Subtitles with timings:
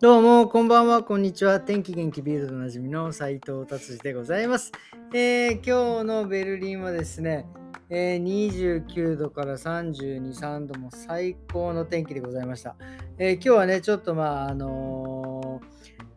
[0.00, 1.60] どうも、こんばんは、こんにちは。
[1.60, 4.72] 天気元気ビールドおなじみの斉藤達治でございます、
[5.12, 7.44] えー、今日のベルリンはですね、
[7.90, 12.76] えー、29度から32、3度も最高の天気でございました。
[13.18, 15.60] えー、今日はね、ちょっとまあ、あの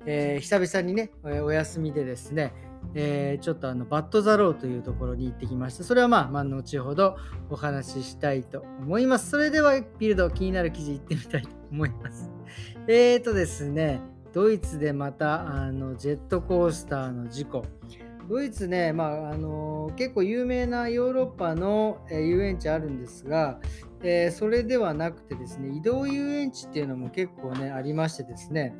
[0.05, 2.53] え久々にね、お休みでですね、
[2.95, 5.83] えー、ちょっとあのバッドザローというところに行ってきました。
[5.83, 7.17] それはまあ、まあ、後ほど
[7.49, 9.29] お話ししたいと思います。
[9.29, 12.29] それではビルド気になる記事行ってみたいと思います。
[12.87, 14.01] えーとですね、
[14.33, 17.65] ドイツでまたあのジェットコースターの事故。
[18.29, 23.59] ドイツね、まああの結構有名なヨーロッパの、え、遊園地あるんですが、
[24.01, 28.75] えー、それではなくてですね、移動遊園地っていうのも結構ね、ありましてですね、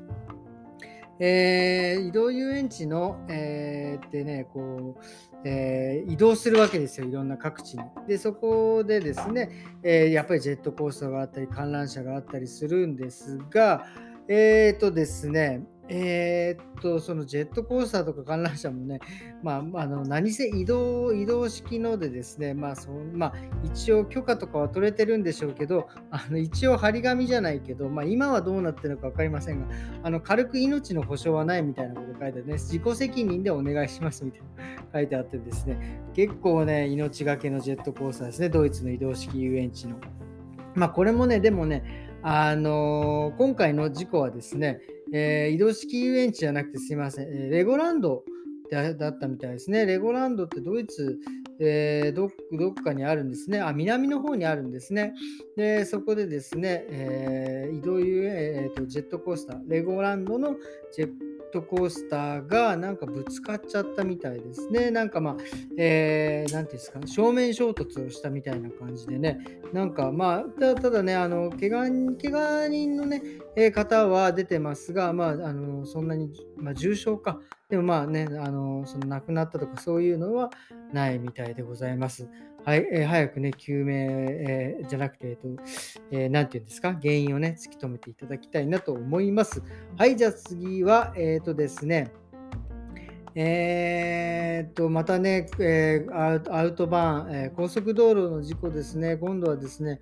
[1.20, 7.84] えー、移動遊園地の、えー、でね、こう、えー、移動するわけですよ、いろんな各地に。
[8.08, 9.50] で、そこでですね、
[9.84, 13.86] えー、やっぱりジェットコースターがあったり、観覧車があったりするんですが、
[14.28, 19.00] えっ、ー、とですね、えー、っと、そのジェットコースターとか観覧車もね、
[19.44, 29.68] まあ、あの何せ移動、移動式のでですね、まあそまあ、一応許可とかは取れてるんでしょうけど、あの一応張り紙じゃないけど、まあ、今はどうなってるのか分かりませんが、
[30.04, 34.48] あの軽く命の保証はないみたいなこと書いてね、自己責任でお願いしますみたいな
[35.00, 39.98] 書いてあってですね、結構ね、命がけのジェットコースターですね、ドイツの移動式遊園地の。
[40.76, 44.80] まあ、これもね、でもね、あのー、今回の事故はですね、
[45.14, 48.24] えー、移動式遊園地じゃなくてすいません、えー、レゴランド
[48.72, 49.86] だったみたいですね。
[49.86, 51.20] レゴランドってドイツ、
[51.60, 53.62] えー、どどっかにあるんですね。
[53.62, 55.14] あ、南の方にあるんですね。
[55.56, 60.56] で、そこでですね、えー、移動遊園、えー、ジェットコースター、レゴランドの
[60.96, 61.10] ジェッ
[61.54, 64.90] トコースターがなんかぶつかっちゃったみたいですね。
[64.90, 65.38] なんかまあ、
[65.78, 69.40] えー、ていうんですか、正面衝突をしたみたいな感じでね、
[69.72, 73.22] なんかまあ、ただね、あの、怪我怪我人のね、
[73.56, 77.40] えー、方は出てますが、まあ、あの、そんなに、まあ、重症か。
[77.70, 80.52] でもまあね、あの、その亡くなったとかそういうのは
[80.92, 82.28] ないみたいでございます。
[82.66, 83.94] はい、えー、早くね、救命、
[84.30, 85.48] えー、じゃなくて、えっ、と、
[86.12, 89.62] えー、て言うんですか、原因をね、突き止めていただきたいなと思います。
[89.98, 92.14] はい、じゃあ次は、えっ、とですね、
[93.36, 100.00] えー、と、またね、えー、アウトバーン、え、高速道路の事故ですね、今度はですね、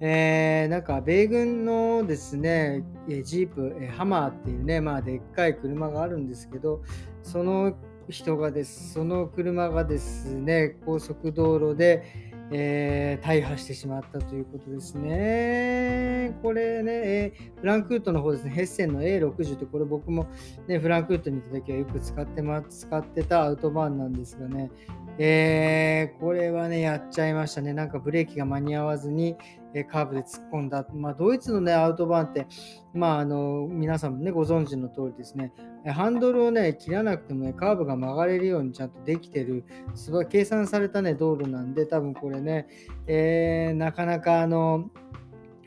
[0.00, 2.82] えー、なんか米軍のですね、
[3.24, 6.80] ジープ、ハマーっていうね、まあ、でっかい車があるんですけど、
[7.22, 7.74] その
[8.10, 16.36] 人がです、その車がですね、高速道路で、えー、大破してしまったということですね。
[16.42, 20.26] これね、えー、フランクフルトの方ですね、ヘッセンの A60 ってこれ僕も、
[20.66, 24.70] ね、フランクフルトにいた時はよく使って、ま、使ってたアウトバーンなんですがね、
[25.18, 27.72] えー、これはね、やっちゃいましたね。
[27.72, 29.36] なんかブレーキが間に合わずに、
[29.74, 30.84] えカーブで突っ込んだ。
[30.94, 32.46] まあ、ドイツのね、アウトバーンって、
[32.92, 35.52] まあ、あの、皆さんもね、ご存知の通りですね、
[35.86, 39.64] ハンドルをね、切らなくてもね、カーブが曲がれるようにちゃんとできてる、
[39.94, 42.66] すごい計算されたね、道路なんで、多分これね、
[43.06, 44.90] えー、なかなかあの、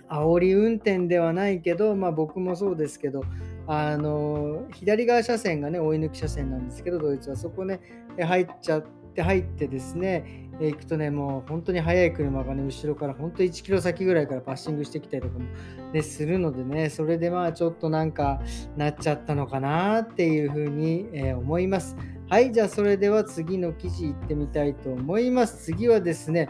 [0.09, 3.23] 煽り運転ではないけど、まあ僕もそうですけど、
[3.65, 7.79] あの左側車線がね追い抜き車線なんですけどドイツはそこね
[8.19, 15.45] 入っちゃってって入ってですね、え行くとね、もう本当に速い車がね、後ろから本当1キロ先ぐらいからパッシングしてきたりとかも、
[15.93, 18.41] ね、するのでね、それでまあちょっとなんか
[18.75, 21.95] なっちゃったのかなっていうふうに、え思います。
[22.27, 25.65] はい、じゃあそれでは次の記事いってみたいと思います。
[25.65, 26.49] 次はですね、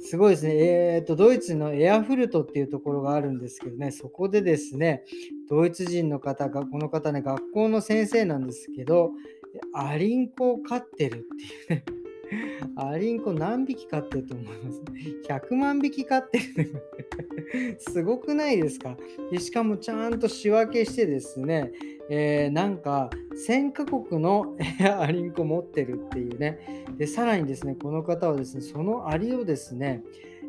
[0.00, 0.54] すごいですね。
[0.56, 5.04] えーと、ドイツのエアフルトっていうところがあるんですけどね、そこでですね、
[5.48, 9.12] ドイツ人の方が、この方ね、学校の先生なんですけど、
[9.74, 11.84] アリンコを飼ってるっていうね。
[12.76, 14.82] アリンコ何匹飼ってると思います
[15.28, 16.74] ?100 万匹飼ってる
[17.80, 18.96] すごくないですか？
[19.30, 21.72] でしかもちゃんと仕分けしてですね、
[22.10, 23.08] えー、なんか
[23.46, 24.56] 1000カ国の
[25.00, 26.84] アリンコ持ってるっていうね。
[26.98, 30.02] で、さらにですね、この方はですね、そのアリをですね、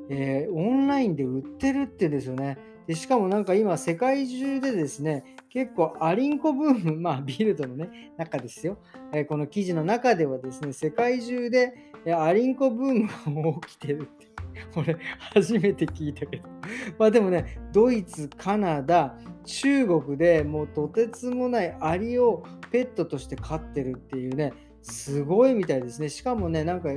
[0.09, 2.57] えー、オンラインで売ってるってですよね。
[2.89, 8.79] でしかもなんか今世界中でですね、結構アリンコブーム、 まあビルドのね、中ですよ。
[9.13, 11.71] えー、この記事の中ではですね、世界中で
[12.17, 14.27] アリンコブームが起きてるって。
[14.75, 16.49] 俺、初めて聞いたけど。
[16.97, 24.51] まあでもね、ドイツ、カナダ、中国でもうとてつもないアリをペットとして飼ってるっていうね、
[24.81, 26.09] すごいみたいですね。
[26.09, 26.89] しかもね、なんか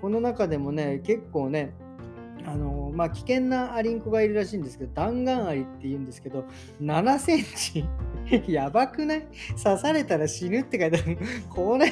[0.00, 1.74] この中でもね、結構ね、
[2.46, 6.44] あのまあ、危険なアリンコがいるらしいんですけど、弾丸アリって言うんですけど、
[6.80, 7.84] 7センチ？
[8.50, 9.26] やばくない？
[9.62, 11.18] 刺されたら死ぬって書いてある。
[11.48, 11.90] これ、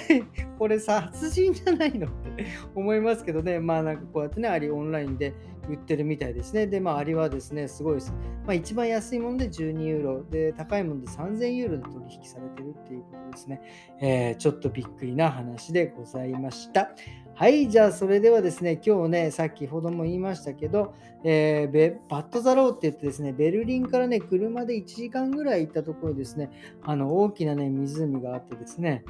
[0.59, 3.61] これ殺人じゃないのって思いますけどね。
[3.61, 5.35] まあなんかこうやってね、アリオンラインで
[5.69, 6.67] 売ってるみたいですね。
[6.67, 8.13] で、まあアリはですね、すごいです。
[8.47, 13.61] まあ一番安いもので12ユーロ、で、高いもので3000ユーロで取引されてるっていうことですね。
[14.01, 16.91] えー、ちょっとびっくりな話でございました。
[17.35, 26.51] はい、じゃあそれではですね、今日ね、先ほども言いましたけど、えー、バットザローって言ってですね、ベルリンからね、車で1時間ぐらい行ったところですね、
[26.83, 29.05] あの大きなね、湖があってですね、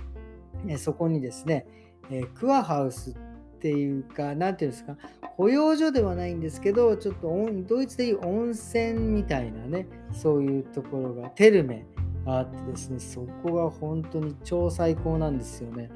[0.67, 1.67] えそこにですね、
[2.11, 3.28] えー、クワハウスって
[3.59, 4.97] ていうか、なんていうんですか、
[5.37, 7.29] 保養所ではないんですけど、ちょっと
[7.67, 11.87] ドイツでいう温泉みたいなね、そういうところが、テルメ
[12.25, 15.91] があってですね、そこが本当に超最高なんですよね。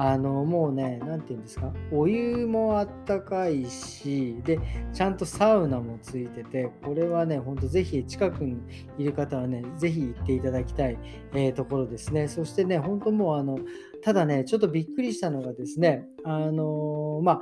[0.00, 4.60] あのもうね、何て言うんですか、お湯もあったかいし、で、
[4.92, 8.58] ちゃんとサウナもついてて、これはね、ほんとぜひ近くに
[8.96, 10.96] いる方はね、ぜひ行っていただきたい、
[11.34, 12.28] えー、ところですね。
[12.28, 13.58] そしてね、本当もうあの、
[14.02, 17.40] ただね、ちょっとびっくりしたのがですね、あのー、まあ、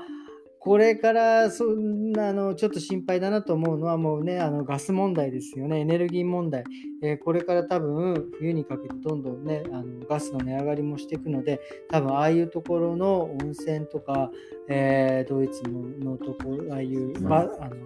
[0.66, 5.82] これからそんなあのちょっと心配だなと思うのはもうねあのガス問題ですよね。
[5.82, 6.64] エネルギー問題、
[7.04, 14.32] えー、これから多分冬にかけてどんどんねあのガスの値上がりもしていくので多分ああいうところの温泉とか、
[14.68, 17.76] えー、ドイツののところああいうばあの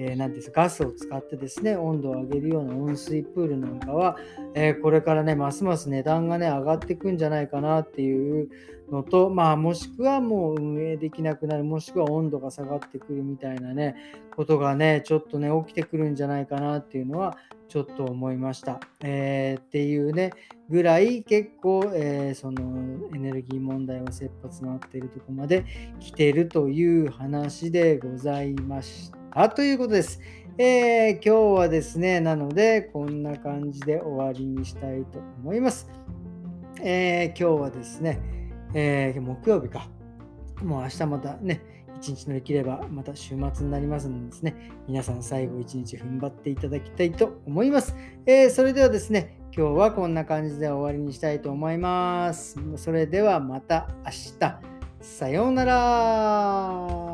[0.00, 4.16] えー、ですガスを使ってですね、温度を上げるような温水プールなんかは、
[4.54, 8.48] えー、これからね、ますます値段がね、上がっていくんじゃないかなっていう
[8.92, 13.96] のと、まあ、もしくはもう運営できなくなる、もしくは温度が下がってくるみたいなね、
[14.36, 17.36] ことがね、ちょっとね、起きてくるんじゃないかなっていうのは、
[17.66, 18.78] ちょっと思いました。
[19.02, 20.30] えー、っていうね、
[20.70, 25.64] ぐらい結構、えー、そのエネルギー問題は切羽詰まっているとこまで
[25.98, 29.17] 来てるという話でございました。
[29.40, 30.20] あということです。
[30.58, 35.88] えー、今日はですね、なので、こんな感じで終わりにしたいと思います。
[36.82, 38.20] えー、今日はですね、
[38.74, 39.88] えー、木曜日か。
[40.64, 47.94] もう明日またね、一日乗り切ればまた週末になりますのでですね、皆さん最後一日踏ん張っていただきたいと思います。
[48.26, 52.58] えー、それではですね、今日はこんな感じで終わりにしたいと思います。
[52.74, 54.10] それではまた明
[54.40, 54.60] 日。
[55.00, 57.07] さようなら。